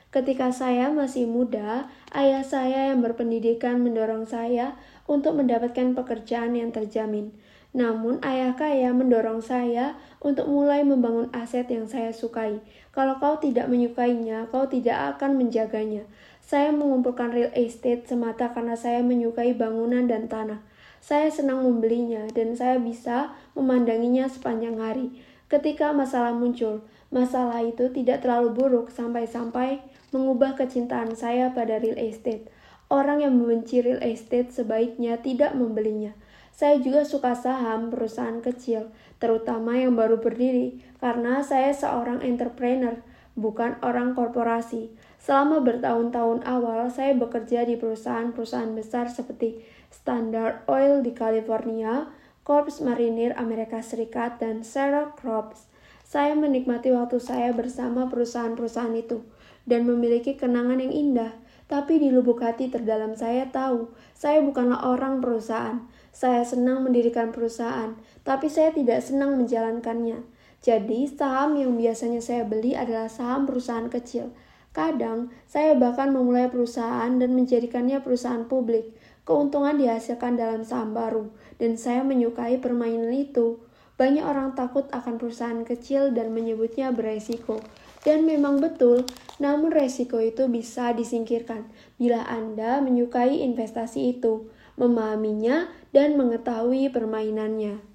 Ketika 0.10 0.50
saya 0.50 0.90
masih 0.90 1.30
muda, 1.30 1.86
ayah 2.10 2.42
saya 2.42 2.90
yang 2.90 3.06
berpendidikan 3.06 3.78
mendorong 3.86 4.26
saya 4.26 4.74
untuk 5.06 5.38
mendapatkan 5.38 5.94
pekerjaan 5.94 6.58
yang 6.58 6.74
terjamin. 6.74 7.30
Namun, 7.70 8.18
ayah 8.26 8.58
kaya 8.58 8.90
mendorong 8.90 9.46
saya 9.46 9.94
untuk 10.18 10.50
mulai 10.50 10.82
membangun 10.82 11.30
aset 11.30 11.70
yang 11.70 11.86
saya 11.86 12.10
sukai. 12.10 12.58
Kalau 12.90 13.22
kau 13.22 13.38
tidak 13.38 13.70
menyukainya, 13.70 14.50
kau 14.50 14.66
tidak 14.66 14.98
akan 15.14 15.38
menjaganya. 15.38 16.10
Saya 16.50 16.74
mengumpulkan 16.74 17.30
real 17.30 17.54
estate 17.54 18.10
semata 18.10 18.50
karena 18.58 18.74
saya 18.74 19.06
menyukai 19.06 19.54
bangunan 19.54 20.10
dan 20.10 20.26
tanah. 20.26 20.66
Saya 20.98 21.30
senang 21.30 21.62
membelinya 21.62 22.26
dan 22.34 22.58
saya 22.58 22.82
bisa 22.82 23.38
memandanginya 23.54 24.26
sepanjang 24.26 24.82
hari. 24.82 25.14
Ketika 25.46 25.94
masalah 25.94 26.34
muncul, 26.34 26.82
masalah 27.14 27.62
itu 27.62 27.94
tidak 27.94 28.26
terlalu 28.26 28.58
buruk 28.58 28.90
sampai-sampai 28.90 29.86
mengubah 30.10 30.58
kecintaan 30.58 31.14
saya 31.14 31.54
pada 31.54 31.78
real 31.78 32.02
estate. 32.02 32.50
Orang 32.90 33.22
yang 33.22 33.38
membenci 33.38 33.86
real 33.86 34.02
estate 34.02 34.50
sebaiknya 34.50 35.22
tidak 35.22 35.54
membelinya. 35.54 36.18
Saya 36.50 36.82
juga 36.82 37.06
suka 37.06 37.38
saham 37.38 37.94
perusahaan 37.94 38.42
kecil, 38.42 38.90
terutama 39.22 39.78
yang 39.78 39.94
baru 39.94 40.18
berdiri, 40.18 40.82
karena 40.98 41.46
saya 41.46 41.70
seorang 41.78 42.26
entrepreneur, 42.26 42.98
bukan 43.38 43.78
orang 43.86 44.18
korporasi. 44.18 44.90
Selama 45.20 45.60
bertahun-tahun 45.60 46.48
awal, 46.48 46.88
saya 46.88 47.12
bekerja 47.12 47.68
di 47.68 47.76
perusahaan-perusahaan 47.76 48.72
besar 48.72 49.12
seperti 49.12 49.60
Standard 49.92 50.64
Oil 50.72 51.04
di 51.04 51.12
California, 51.12 52.08
Corps 52.48 52.80
Marinir 52.80 53.36
Amerika 53.36 53.84
Serikat, 53.84 54.40
dan 54.40 54.64
Sarah 54.64 55.12
Crops. 55.20 55.68
Saya 56.08 56.40
menikmati 56.40 56.96
waktu 56.96 57.20
saya 57.20 57.52
bersama 57.52 58.08
perusahaan-perusahaan 58.08 58.96
itu 58.96 59.22
dan 59.68 59.86
memiliki 59.86 60.40
kenangan 60.40 60.80
yang 60.80 60.96
indah. 60.96 61.36
Tapi 61.70 62.02
di 62.02 62.10
lubuk 62.10 62.42
hati 62.42 62.72
terdalam 62.72 63.14
saya 63.14 63.46
tahu, 63.52 63.94
saya 64.18 64.42
bukanlah 64.42 64.82
orang 64.88 65.22
perusahaan. 65.22 65.86
Saya 66.10 66.42
senang 66.42 66.82
mendirikan 66.82 67.30
perusahaan, 67.30 67.94
tapi 68.26 68.50
saya 68.50 68.74
tidak 68.74 69.06
senang 69.06 69.38
menjalankannya. 69.38 70.26
Jadi, 70.66 71.06
saham 71.06 71.54
yang 71.60 71.78
biasanya 71.78 72.24
saya 72.24 72.42
beli 72.48 72.74
adalah 72.74 73.06
saham 73.06 73.46
perusahaan 73.46 73.86
kecil 73.86 74.34
Kadang, 74.70 75.34
saya 75.50 75.74
bahkan 75.74 76.14
memulai 76.14 76.46
perusahaan 76.46 77.10
dan 77.10 77.34
menjadikannya 77.34 78.06
perusahaan 78.06 78.46
publik. 78.46 78.94
Keuntungan 79.26 79.78
dihasilkan 79.78 80.38
dalam 80.38 80.62
saham 80.62 80.94
baru, 80.94 81.30
dan 81.58 81.74
saya 81.74 82.06
menyukai 82.06 82.62
permainan 82.62 83.10
itu. 83.10 83.62
Banyak 83.98 84.24
orang 84.24 84.56
takut 84.56 84.88
akan 84.94 85.20
perusahaan 85.20 85.66
kecil 85.66 86.16
dan 86.16 86.32
menyebutnya 86.32 86.94
beresiko. 86.94 87.60
Dan 88.06 88.24
memang 88.24 88.64
betul, 88.64 89.04
namun 89.44 89.76
resiko 89.76 90.24
itu 90.24 90.48
bisa 90.48 90.96
disingkirkan 90.96 91.68
bila 92.00 92.24
Anda 92.30 92.80
menyukai 92.80 93.44
investasi 93.44 94.16
itu, 94.16 94.48
memahaminya, 94.80 95.68
dan 95.92 96.16
mengetahui 96.16 96.88
permainannya. 96.96 97.89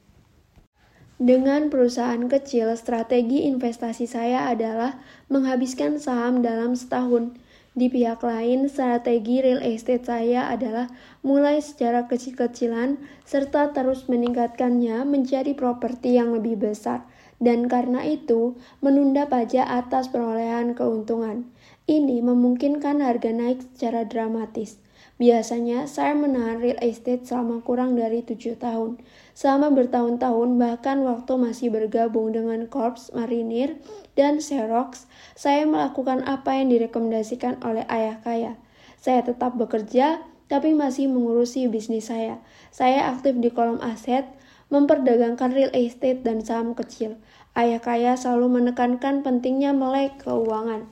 Dengan 1.15 1.71
perusahaan 1.71 2.27
kecil, 2.27 2.75
strategi 2.75 3.47
investasi 3.47 4.11
saya 4.11 4.51
adalah 4.51 4.99
menghabiskan 5.31 6.03
saham 6.03 6.43
dalam 6.43 6.75
setahun. 6.75 7.39
Di 7.75 7.87
pihak 7.87 8.23
lain, 8.23 8.67
strategi 8.67 9.39
real 9.39 9.63
estate 9.63 10.03
saya 10.03 10.51
adalah 10.51 10.91
mulai 11.23 11.63
secara 11.63 12.11
kecil-kecilan 12.11 12.99
serta 13.23 13.71
terus 13.71 14.11
meningkatkannya 14.11 15.07
menjadi 15.07 15.55
properti 15.55 16.19
yang 16.19 16.35
lebih 16.35 16.59
besar. 16.59 17.07
Dan 17.39 17.67
karena 17.71 18.03
itu, 18.03 18.59
menunda 18.83 19.27
pajak 19.31 19.67
atas 19.67 20.11
perolehan 20.11 20.75
keuntungan. 20.75 21.47
Ini 21.87 22.23
memungkinkan 22.27 23.03
harga 23.03 23.31
naik 23.31 23.63
secara 23.75 24.03
dramatis. 24.03 24.84
Biasanya 25.15 25.87
saya 25.87 26.11
menahan 26.11 26.59
real 26.59 26.75
estate 26.83 27.23
selama 27.23 27.63
kurang 27.63 27.95
dari 27.95 28.27
tujuh 28.27 28.59
tahun. 28.59 28.99
Selama 29.31 29.71
bertahun-tahun, 29.71 30.59
bahkan 30.59 31.07
waktu 31.07 31.39
masih 31.39 31.71
bergabung 31.71 32.35
dengan 32.35 32.67
Korps 32.67 33.15
Marinir 33.15 33.79
dan 34.19 34.43
Xerox, 34.43 35.07
saya 35.39 35.71
melakukan 35.71 36.27
apa 36.27 36.59
yang 36.59 36.67
direkomendasikan 36.67 37.63
oleh 37.63 37.87
ayah 37.87 38.19
kaya. 38.27 38.53
Saya 38.99 39.23
tetap 39.23 39.55
bekerja, 39.55 40.19
tapi 40.51 40.75
masih 40.75 41.07
mengurusi 41.07 41.71
bisnis 41.71 42.11
saya. 42.11 42.43
Saya 42.75 43.07
aktif 43.15 43.39
di 43.39 43.55
kolom 43.55 43.79
aset, 43.87 44.27
memperdagangkan 44.75 45.55
real 45.55 45.71
estate 45.79 46.27
dan 46.27 46.43
saham 46.43 46.75
kecil. 46.75 47.23
Ayah 47.55 47.79
kaya 47.79 48.19
selalu 48.19 48.59
menekankan 48.59 49.23
pentingnya 49.23 49.71
melek 49.71 50.19
keuangan. 50.27 50.91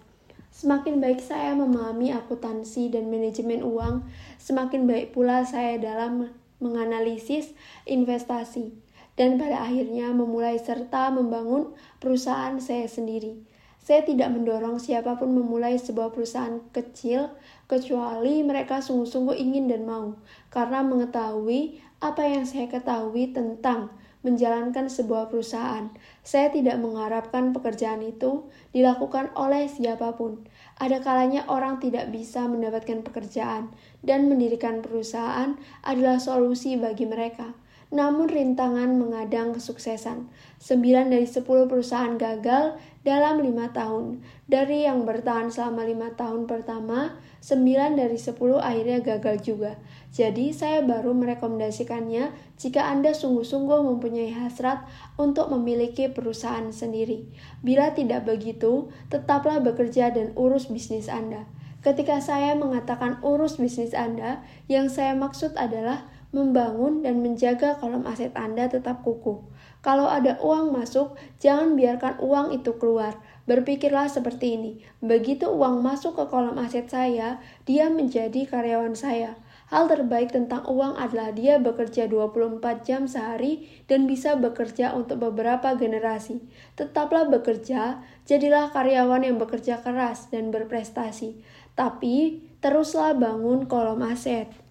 Semakin 0.52 1.00
baik 1.00 1.24
saya 1.24 1.56
memahami 1.56 2.12
akuntansi 2.12 2.92
dan 2.92 3.08
manajemen 3.08 3.64
uang, 3.64 4.04
semakin 4.36 4.84
baik 4.84 5.16
pula 5.16 5.48
saya 5.48 5.80
dalam 5.80 6.28
menganalisis 6.60 7.56
investasi 7.88 8.70
dan 9.16 9.40
pada 9.40 9.64
akhirnya 9.64 10.12
memulai 10.12 10.60
serta 10.60 11.08
membangun 11.08 11.72
perusahaan 12.00 12.56
saya 12.60 12.84
sendiri. 12.84 13.40
Saya 13.82 14.06
tidak 14.06 14.30
mendorong 14.30 14.78
siapa 14.78 15.18
pun 15.18 15.34
memulai 15.34 15.74
sebuah 15.74 16.14
perusahaan 16.14 16.62
kecil 16.70 17.34
kecuali 17.66 18.46
mereka 18.46 18.78
sungguh-sungguh 18.78 19.34
ingin 19.34 19.66
dan 19.66 19.82
mau, 19.82 20.14
karena 20.54 20.86
mengetahui 20.86 21.82
apa 21.98 22.22
yang 22.28 22.46
saya 22.46 22.70
ketahui 22.70 23.34
tentang 23.34 23.90
menjalankan 24.22 24.90
sebuah 24.90 25.30
perusahaan. 25.30 25.90
Saya 26.22 26.50
tidak 26.50 26.78
mengharapkan 26.82 27.54
pekerjaan 27.54 28.02
itu 28.02 28.46
dilakukan 28.74 29.30
oleh 29.38 29.70
siapa 29.70 30.14
pun. 30.18 30.46
Ada 30.78 31.02
kalanya 31.02 31.46
orang 31.46 31.78
tidak 31.78 32.10
bisa 32.10 32.46
mendapatkan 32.50 33.06
pekerjaan, 33.06 33.70
dan 34.02 34.26
mendirikan 34.26 34.82
perusahaan 34.82 35.58
adalah 35.86 36.18
solusi 36.18 36.74
bagi 36.74 37.06
mereka. 37.06 37.54
Namun 37.92 38.24
rintangan 38.24 38.88
mengadang 38.96 39.52
kesuksesan. 39.52 40.32
Sembilan 40.56 41.12
dari 41.12 41.28
sepuluh 41.28 41.68
perusahaan 41.68 42.16
gagal 42.16 42.80
dalam 43.04 43.44
lima 43.44 43.68
tahun. 43.68 44.24
Dari 44.48 44.88
yang 44.88 45.04
bertahan 45.04 45.52
selama 45.52 45.84
lima 45.84 46.08
tahun 46.16 46.48
pertama, 46.48 47.20
sembilan 47.44 48.00
dari 48.00 48.16
sepuluh 48.16 48.56
akhirnya 48.56 49.04
gagal 49.04 49.44
juga. 49.44 49.76
Jadi 50.08 50.56
saya 50.56 50.80
baru 50.80 51.12
merekomendasikannya 51.12 52.56
jika 52.56 52.80
Anda 52.88 53.12
sungguh-sungguh 53.12 53.80
mempunyai 53.84 54.32
hasrat 54.40 54.88
untuk 55.20 55.52
memiliki 55.52 56.08
perusahaan 56.08 56.72
sendiri. 56.72 57.28
Bila 57.60 57.92
tidak 57.92 58.24
begitu, 58.24 58.88
tetaplah 59.12 59.60
bekerja 59.60 60.08
dan 60.16 60.32
urus 60.32 60.72
bisnis 60.72 61.12
Anda. 61.12 61.44
Ketika 61.82 62.22
saya 62.22 62.54
mengatakan 62.54 63.18
urus 63.26 63.58
bisnis 63.58 63.90
Anda, 63.90 64.46
yang 64.70 64.86
saya 64.86 65.18
maksud 65.18 65.58
adalah 65.58 66.06
membangun 66.32 67.04
dan 67.04 67.20
menjaga 67.20 67.76
kolom 67.76 68.08
aset 68.08 68.32
Anda 68.32 68.66
tetap 68.66 69.04
kukuh. 69.04 69.44
Kalau 69.84 70.08
ada 70.08 70.40
uang 70.40 70.72
masuk, 70.72 71.14
jangan 71.36 71.76
biarkan 71.76 72.16
uang 72.24 72.56
itu 72.56 72.74
keluar. 72.80 73.20
Berpikirlah 73.44 74.08
seperti 74.08 74.56
ini. 74.56 74.72
Begitu 75.04 75.50
uang 75.50 75.84
masuk 75.84 76.16
ke 76.16 76.24
kolom 76.32 76.56
aset 76.56 76.88
saya, 76.88 77.42
dia 77.68 77.92
menjadi 77.92 78.48
karyawan 78.48 78.96
saya. 78.96 79.36
Hal 79.72 79.88
terbaik 79.88 80.30
tentang 80.36 80.68
uang 80.68 81.00
adalah 81.00 81.32
dia 81.32 81.56
bekerja 81.56 82.04
24 82.04 82.60
jam 82.84 83.08
sehari 83.08 83.66
dan 83.88 84.04
bisa 84.04 84.36
bekerja 84.36 84.92
untuk 84.92 85.18
beberapa 85.18 85.72
generasi. 85.74 86.44
Tetaplah 86.76 87.26
bekerja, 87.26 88.04
jadilah 88.28 88.68
karyawan 88.70 89.24
yang 89.24 89.40
bekerja 89.40 89.80
keras 89.80 90.28
dan 90.28 90.52
berprestasi. 90.52 91.40
Tapi, 91.72 92.44
teruslah 92.60 93.16
bangun 93.16 93.64
kolom 93.64 94.04
aset. 94.04 94.61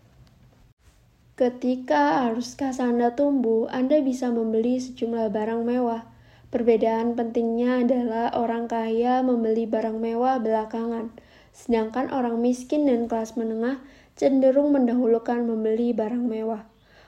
Ketika 1.41 2.29
arus 2.29 2.53
kas 2.53 2.77
Anda 2.77 3.17
tumbuh, 3.17 3.65
Anda 3.74 3.98
bisa 4.05 4.29
membeli 4.29 4.77
sejumlah 4.77 5.33
barang 5.33 5.65
mewah. 5.65 6.05
Perbedaan 6.53 7.17
pentingnya 7.17 7.81
adalah 7.81 8.29
orang 8.38 8.69
kaya 8.69 9.25
membeli 9.25 9.65
barang 9.65 9.98
mewah 9.98 10.38
belakangan, 10.38 11.10
sedangkan 11.49 12.13
orang 12.13 12.38
miskin 12.38 12.86
dan 12.86 13.10
kelas 13.10 13.41
menengah 13.41 13.82
cenderung 14.13 14.69
mendahulukan 14.69 15.41
membeli 15.41 15.97
barang 15.97 16.21
mewah. 16.21 16.62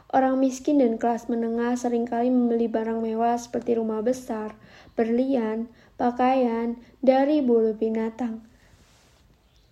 Orang 0.10 0.42
miskin 0.42 0.82
dan 0.82 0.98
kelas 0.98 1.30
menengah 1.30 1.78
sering 1.78 2.10
kali 2.10 2.34
membeli 2.34 2.66
barang 2.66 3.06
mewah 3.06 3.38
seperti 3.38 3.78
rumah 3.78 4.02
besar, 4.02 4.58
berlian, 4.98 5.70
pakaian, 6.02 6.82
dari 7.06 7.46
bulu 7.46 7.78
binatang, 7.78 8.42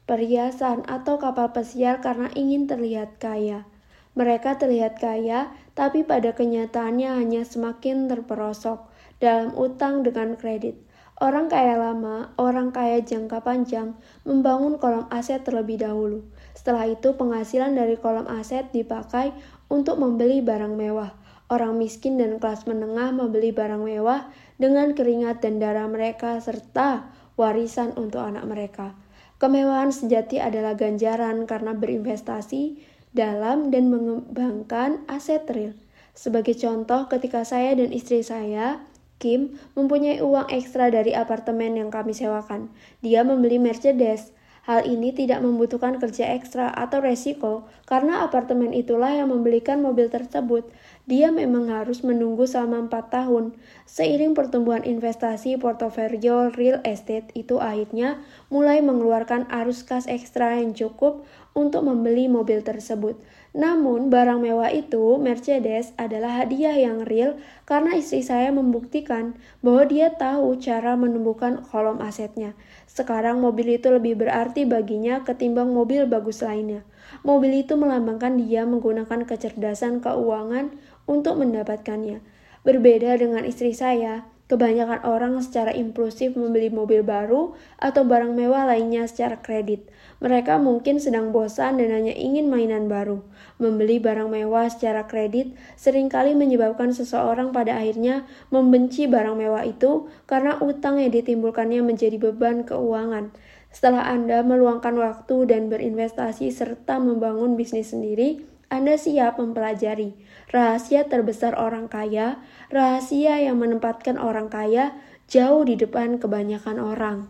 perhiasan, 0.06 0.86
atau 0.86 1.18
kapal 1.18 1.50
pesiar 1.50 1.98
karena 2.06 2.30
ingin 2.38 2.70
terlihat 2.70 3.18
kaya. 3.18 3.66
Mereka 4.12 4.60
terlihat 4.60 5.00
kaya, 5.00 5.56
tapi 5.72 6.04
pada 6.04 6.36
kenyataannya 6.36 7.16
hanya 7.16 7.48
semakin 7.48 8.12
terperosok 8.12 8.92
dalam 9.24 9.56
utang 9.56 10.04
dengan 10.04 10.36
kredit. 10.36 10.76
Orang 11.22 11.54
kaya 11.54 11.78
lama, 11.78 12.34
orang 12.36 12.74
kaya 12.74 13.00
jangka 13.00 13.46
panjang, 13.46 13.94
membangun 14.26 14.82
kolom 14.82 15.06
aset 15.14 15.46
terlebih 15.46 15.78
dahulu. 15.80 16.26
Setelah 16.58 16.90
itu, 16.90 17.14
penghasilan 17.14 17.78
dari 17.78 17.94
kolom 17.96 18.26
aset 18.26 18.74
dipakai 18.74 19.32
untuk 19.70 20.02
membeli 20.02 20.42
barang 20.42 20.74
mewah. 20.74 21.14
Orang 21.48 21.78
miskin 21.78 22.18
dan 22.18 22.42
kelas 22.42 22.66
menengah 22.66 23.14
membeli 23.14 23.54
barang 23.54 23.86
mewah 23.86 24.34
dengan 24.58 24.98
keringat 24.98 25.46
dan 25.46 25.62
darah 25.62 25.86
mereka 25.86 26.42
serta 26.42 27.12
warisan 27.38 27.94
untuk 27.96 28.26
anak 28.26 28.44
mereka. 28.50 28.98
Kemewahan 29.38 29.90
sejati 29.90 30.38
adalah 30.38 30.78
ganjaran 30.78 31.50
karena 31.50 31.74
berinvestasi 31.74 32.78
dalam 33.12 33.72
dan 33.72 33.92
mengembangkan 33.92 35.04
aset 35.08 35.44
real. 35.52 35.76
Sebagai 36.12 36.56
contoh, 36.60 37.08
ketika 37.08 37.48
saya 37.48 37.76
dan 37.76 37.92
istri 37.96 38.24
saya, 38.24 38.84
Kim, 39.22 39.62
mempunyai 39.78 40.18
uang 40.18 40.50
ekstra 40.50 40.90
dari 40.90 41.14
apartemen 41.14 41.78
yang 41.78 41.94
kami 41.94 42.18
sewakan. 42.18 42.74
Dia 43.06 43.22
membeli 43.22 43.62
Mercedes. 43.62 44.34
Hal 44.62 44.86
ini 44.86 45.10
tidak 45.10 45.42
membutuhkan 45.42 45.98
kerja 45.98 46.38
ekstra 46.38 46.70
atau 46.70 47.02
resiko 47.02 47.66
karena 47.90 48.22
apartemen 48.22 48.78
itulah 48.78 49.10
yang 49.10 49.34
membelikan 49.34 49.82
mobil 49.82 50.06
tersebut. 50.06 50.70
Dia 51.10 51.34
memang 51.34 51.74
harus 51.74 52.06
menunggu 52.06 52.46
selama 52.46 52.86
4 52.86 53.10
tahun. 53.10 53.58
Seiring 53.90 54.38
pertumbuhan 54.38 54.86
investasi 54.86 55.58
portofolio 55.58 56.54
real 56.54 56.78
estate 56.86 57.34
itu 57.34 57.58
akhirnya 57.58 58.22
mulai 58.54 58.86
mengeluarkan 58.86 59.50
arus 59.50 59.82
kas 59.82 60.06
ekstra 60.06 60.62
yang 60.62 60.78
cukup 60.78 61.26
untuk 61.52 61.84
membeli 61.84 62.32
mobil 62.32 62.64
tersebut. 62.64 63.20
Namun, 63.52 64.08
barang 64.08 64.40
mewah 64.40 64.72
itu, 64.72 65.20
Mercedes, 65.20 65.92
adalah 66.00 66.40
hadiah 66.40 66.72
yang 66.80 67.04
real 67.04 67.36
karena 67.68 68.00
istri 68.00 68.24
saya 68.24 68.48
membuktikan 68.56 69.36
bahwa 69.60 69.84
dia 69.92 70.16
tahu 70.16 70.56
cara 70.64 70.96
menumbuhkan 70.96 71.60
kolom 71.68 72.00
asetnya. 72.00 72.56
Sekarang 72.88 73.44
mobil 73.44 73.76
itu 73.76 73.92
lebih 73.92 74.16
berarti 74.16 74.64
baginya 74.64 75.28
ketimbang 75.28 75.76
mobil 75.76 76.08
bagus 76.08 76.40
lainnya. 76.40 76.88
Mobil 77.28 77.68
itu 77.68 77.76
melambangkan 77.76 78.40
dia 78.40 78.64
menggunakan 78.64 79.28
kecerdasan 79.28 80.00
keuangan 80.00 80.72
untuk 81.04 81.36
mendapatkannya. 81.36 82.24
Berbeda 82.64 83.20
dengan 83.20 83.44
istri 83.44 83.76
saya, 83.76 84.31
kebanyakan 84.52 85.08
orang 85.08 85.40
secara 85.40 85.72
impulsif 85.72 86.36
membeli 86.36 86.68
mobil 86.68 87.08
baru 87.08 87.56
atau 87.80 88.04
barang 88.04 88.36
mewah 88.36 88.68
lainnya 88.68 89.08
secara 89.08 89.40
kredit. 89.40 89.88
Mereka 90.20 90.60
mungkin 90.60 91.00
sedang 91.00 91.32
bosan 91.32 91.80
dan 91.80 91.96
hanya 91.96 92.12
ingin 92.12 92.52
mainan 92.52 92.92
baru. 92.92 93.24
Membeli 93.64 94.04
barang 94.04 94.28
mewah 94.28 94.68
secara 94.68 95.08
kredit 95.08 95.56
sering 95.80 96.12
kali 96.12 96.36
menyebabkan 96.36 96.92
seseorang 96.92 97.56
pada 97.56 97.80
akhirnya 97.80 98.28
membenci 98.52 99.08
barang 99.08 99.40
mewah 99.40 99.64
itu 99.64 100.12
karena 100.28 100.60
utang 100.60 101.00
yang 101.00 101.16
ditimbulkannya 101.16 101.80
menjadi 101.80 102.20
beban 102.20 102.68
keuangan. 102.68 103.32
Setelah 103.72 104.12
Anda 104.12 104.44
meluangkan 104.44 105.00
waktu 105.00 105.48
dan 105.48 105.72
berinvestasi 105.72 106.52
serta 106.52 107.00
membangun 107.00 107.56
bisnis 107.56 107.96
sendiri, 107.96 108.51
Anda 108.72 108.96
siap 108.96 109.36
mempelajari 109.36 110.16
rahasia 110.48 111.04
terbesar 111.12 111.60
orang 111.60 111.92
kaya, 111.92 112.40
rahasia 112.72 113.36
yang 113.44 113.60
menempatkan 113.60 114.16
orang 114.16 114.48
kaya 114.48 114.96
jauh 115.28 115.68
di 115.68 115.76
depan 115.76 116.24
kebanyakan 116.24 116.80
orang. 116.80 117.28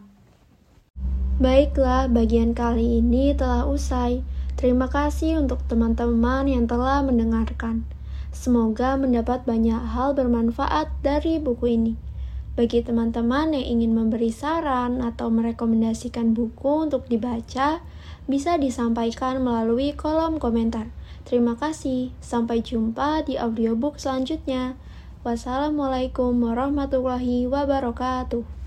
Baiklah, 1.41 2.05
bagian 2.13 2.53
kali 2.53 3.01
ini 3.01 3.33
telah 3.33 3.65
usai. 3.65 4.21
Terima 4.53 4.85
kasih 4.85 5.41
untuk 5.41 5.65
teman-teman 5.65 6.45
yang 6.45 6.69
telah 6.69 7.01
mendengarkan. 7.01 7.89
Semoga 8.29 8.93
mendapat 8.93 9.41
banyak 9.41 9.81
hal 9.97 10.13
bermanfaat 10.13 10.93
dari 11.01 11.41
buku 11.41 11.73
ini. 11.73 11.93
Bagi 12.53 12.85
teman-teman 12.85 13.57
yang 13.57 13.81
ingin 13.81 13.97
memberi 13.97 14.29
saran 14.29 15.01
atau 15.01 15.33
merekomendasikan 15.33 16.37
buku 16.37 16.85
untuk 16.85 17.09
dibaca, 17.09 17.81
bisa 18.29 18.61
disampaikan 18.61 19.41
melalui 19.41 19.97
kolom 19.97 20.37
komentar. 20.37 20.93
Terima 21.25 21.53
kasih. 21.57 22.13
Sampai 22.19 22.61
jumpa 22.61 23.25
di 23.25 23.37
audiobook 23.37 23.97
selanjutnya. 24.01 24.77
Wassalamualaikum 25.21 26.33
warahmatullahi 26.41 27.45
wabarakatuh. 27.45 28.60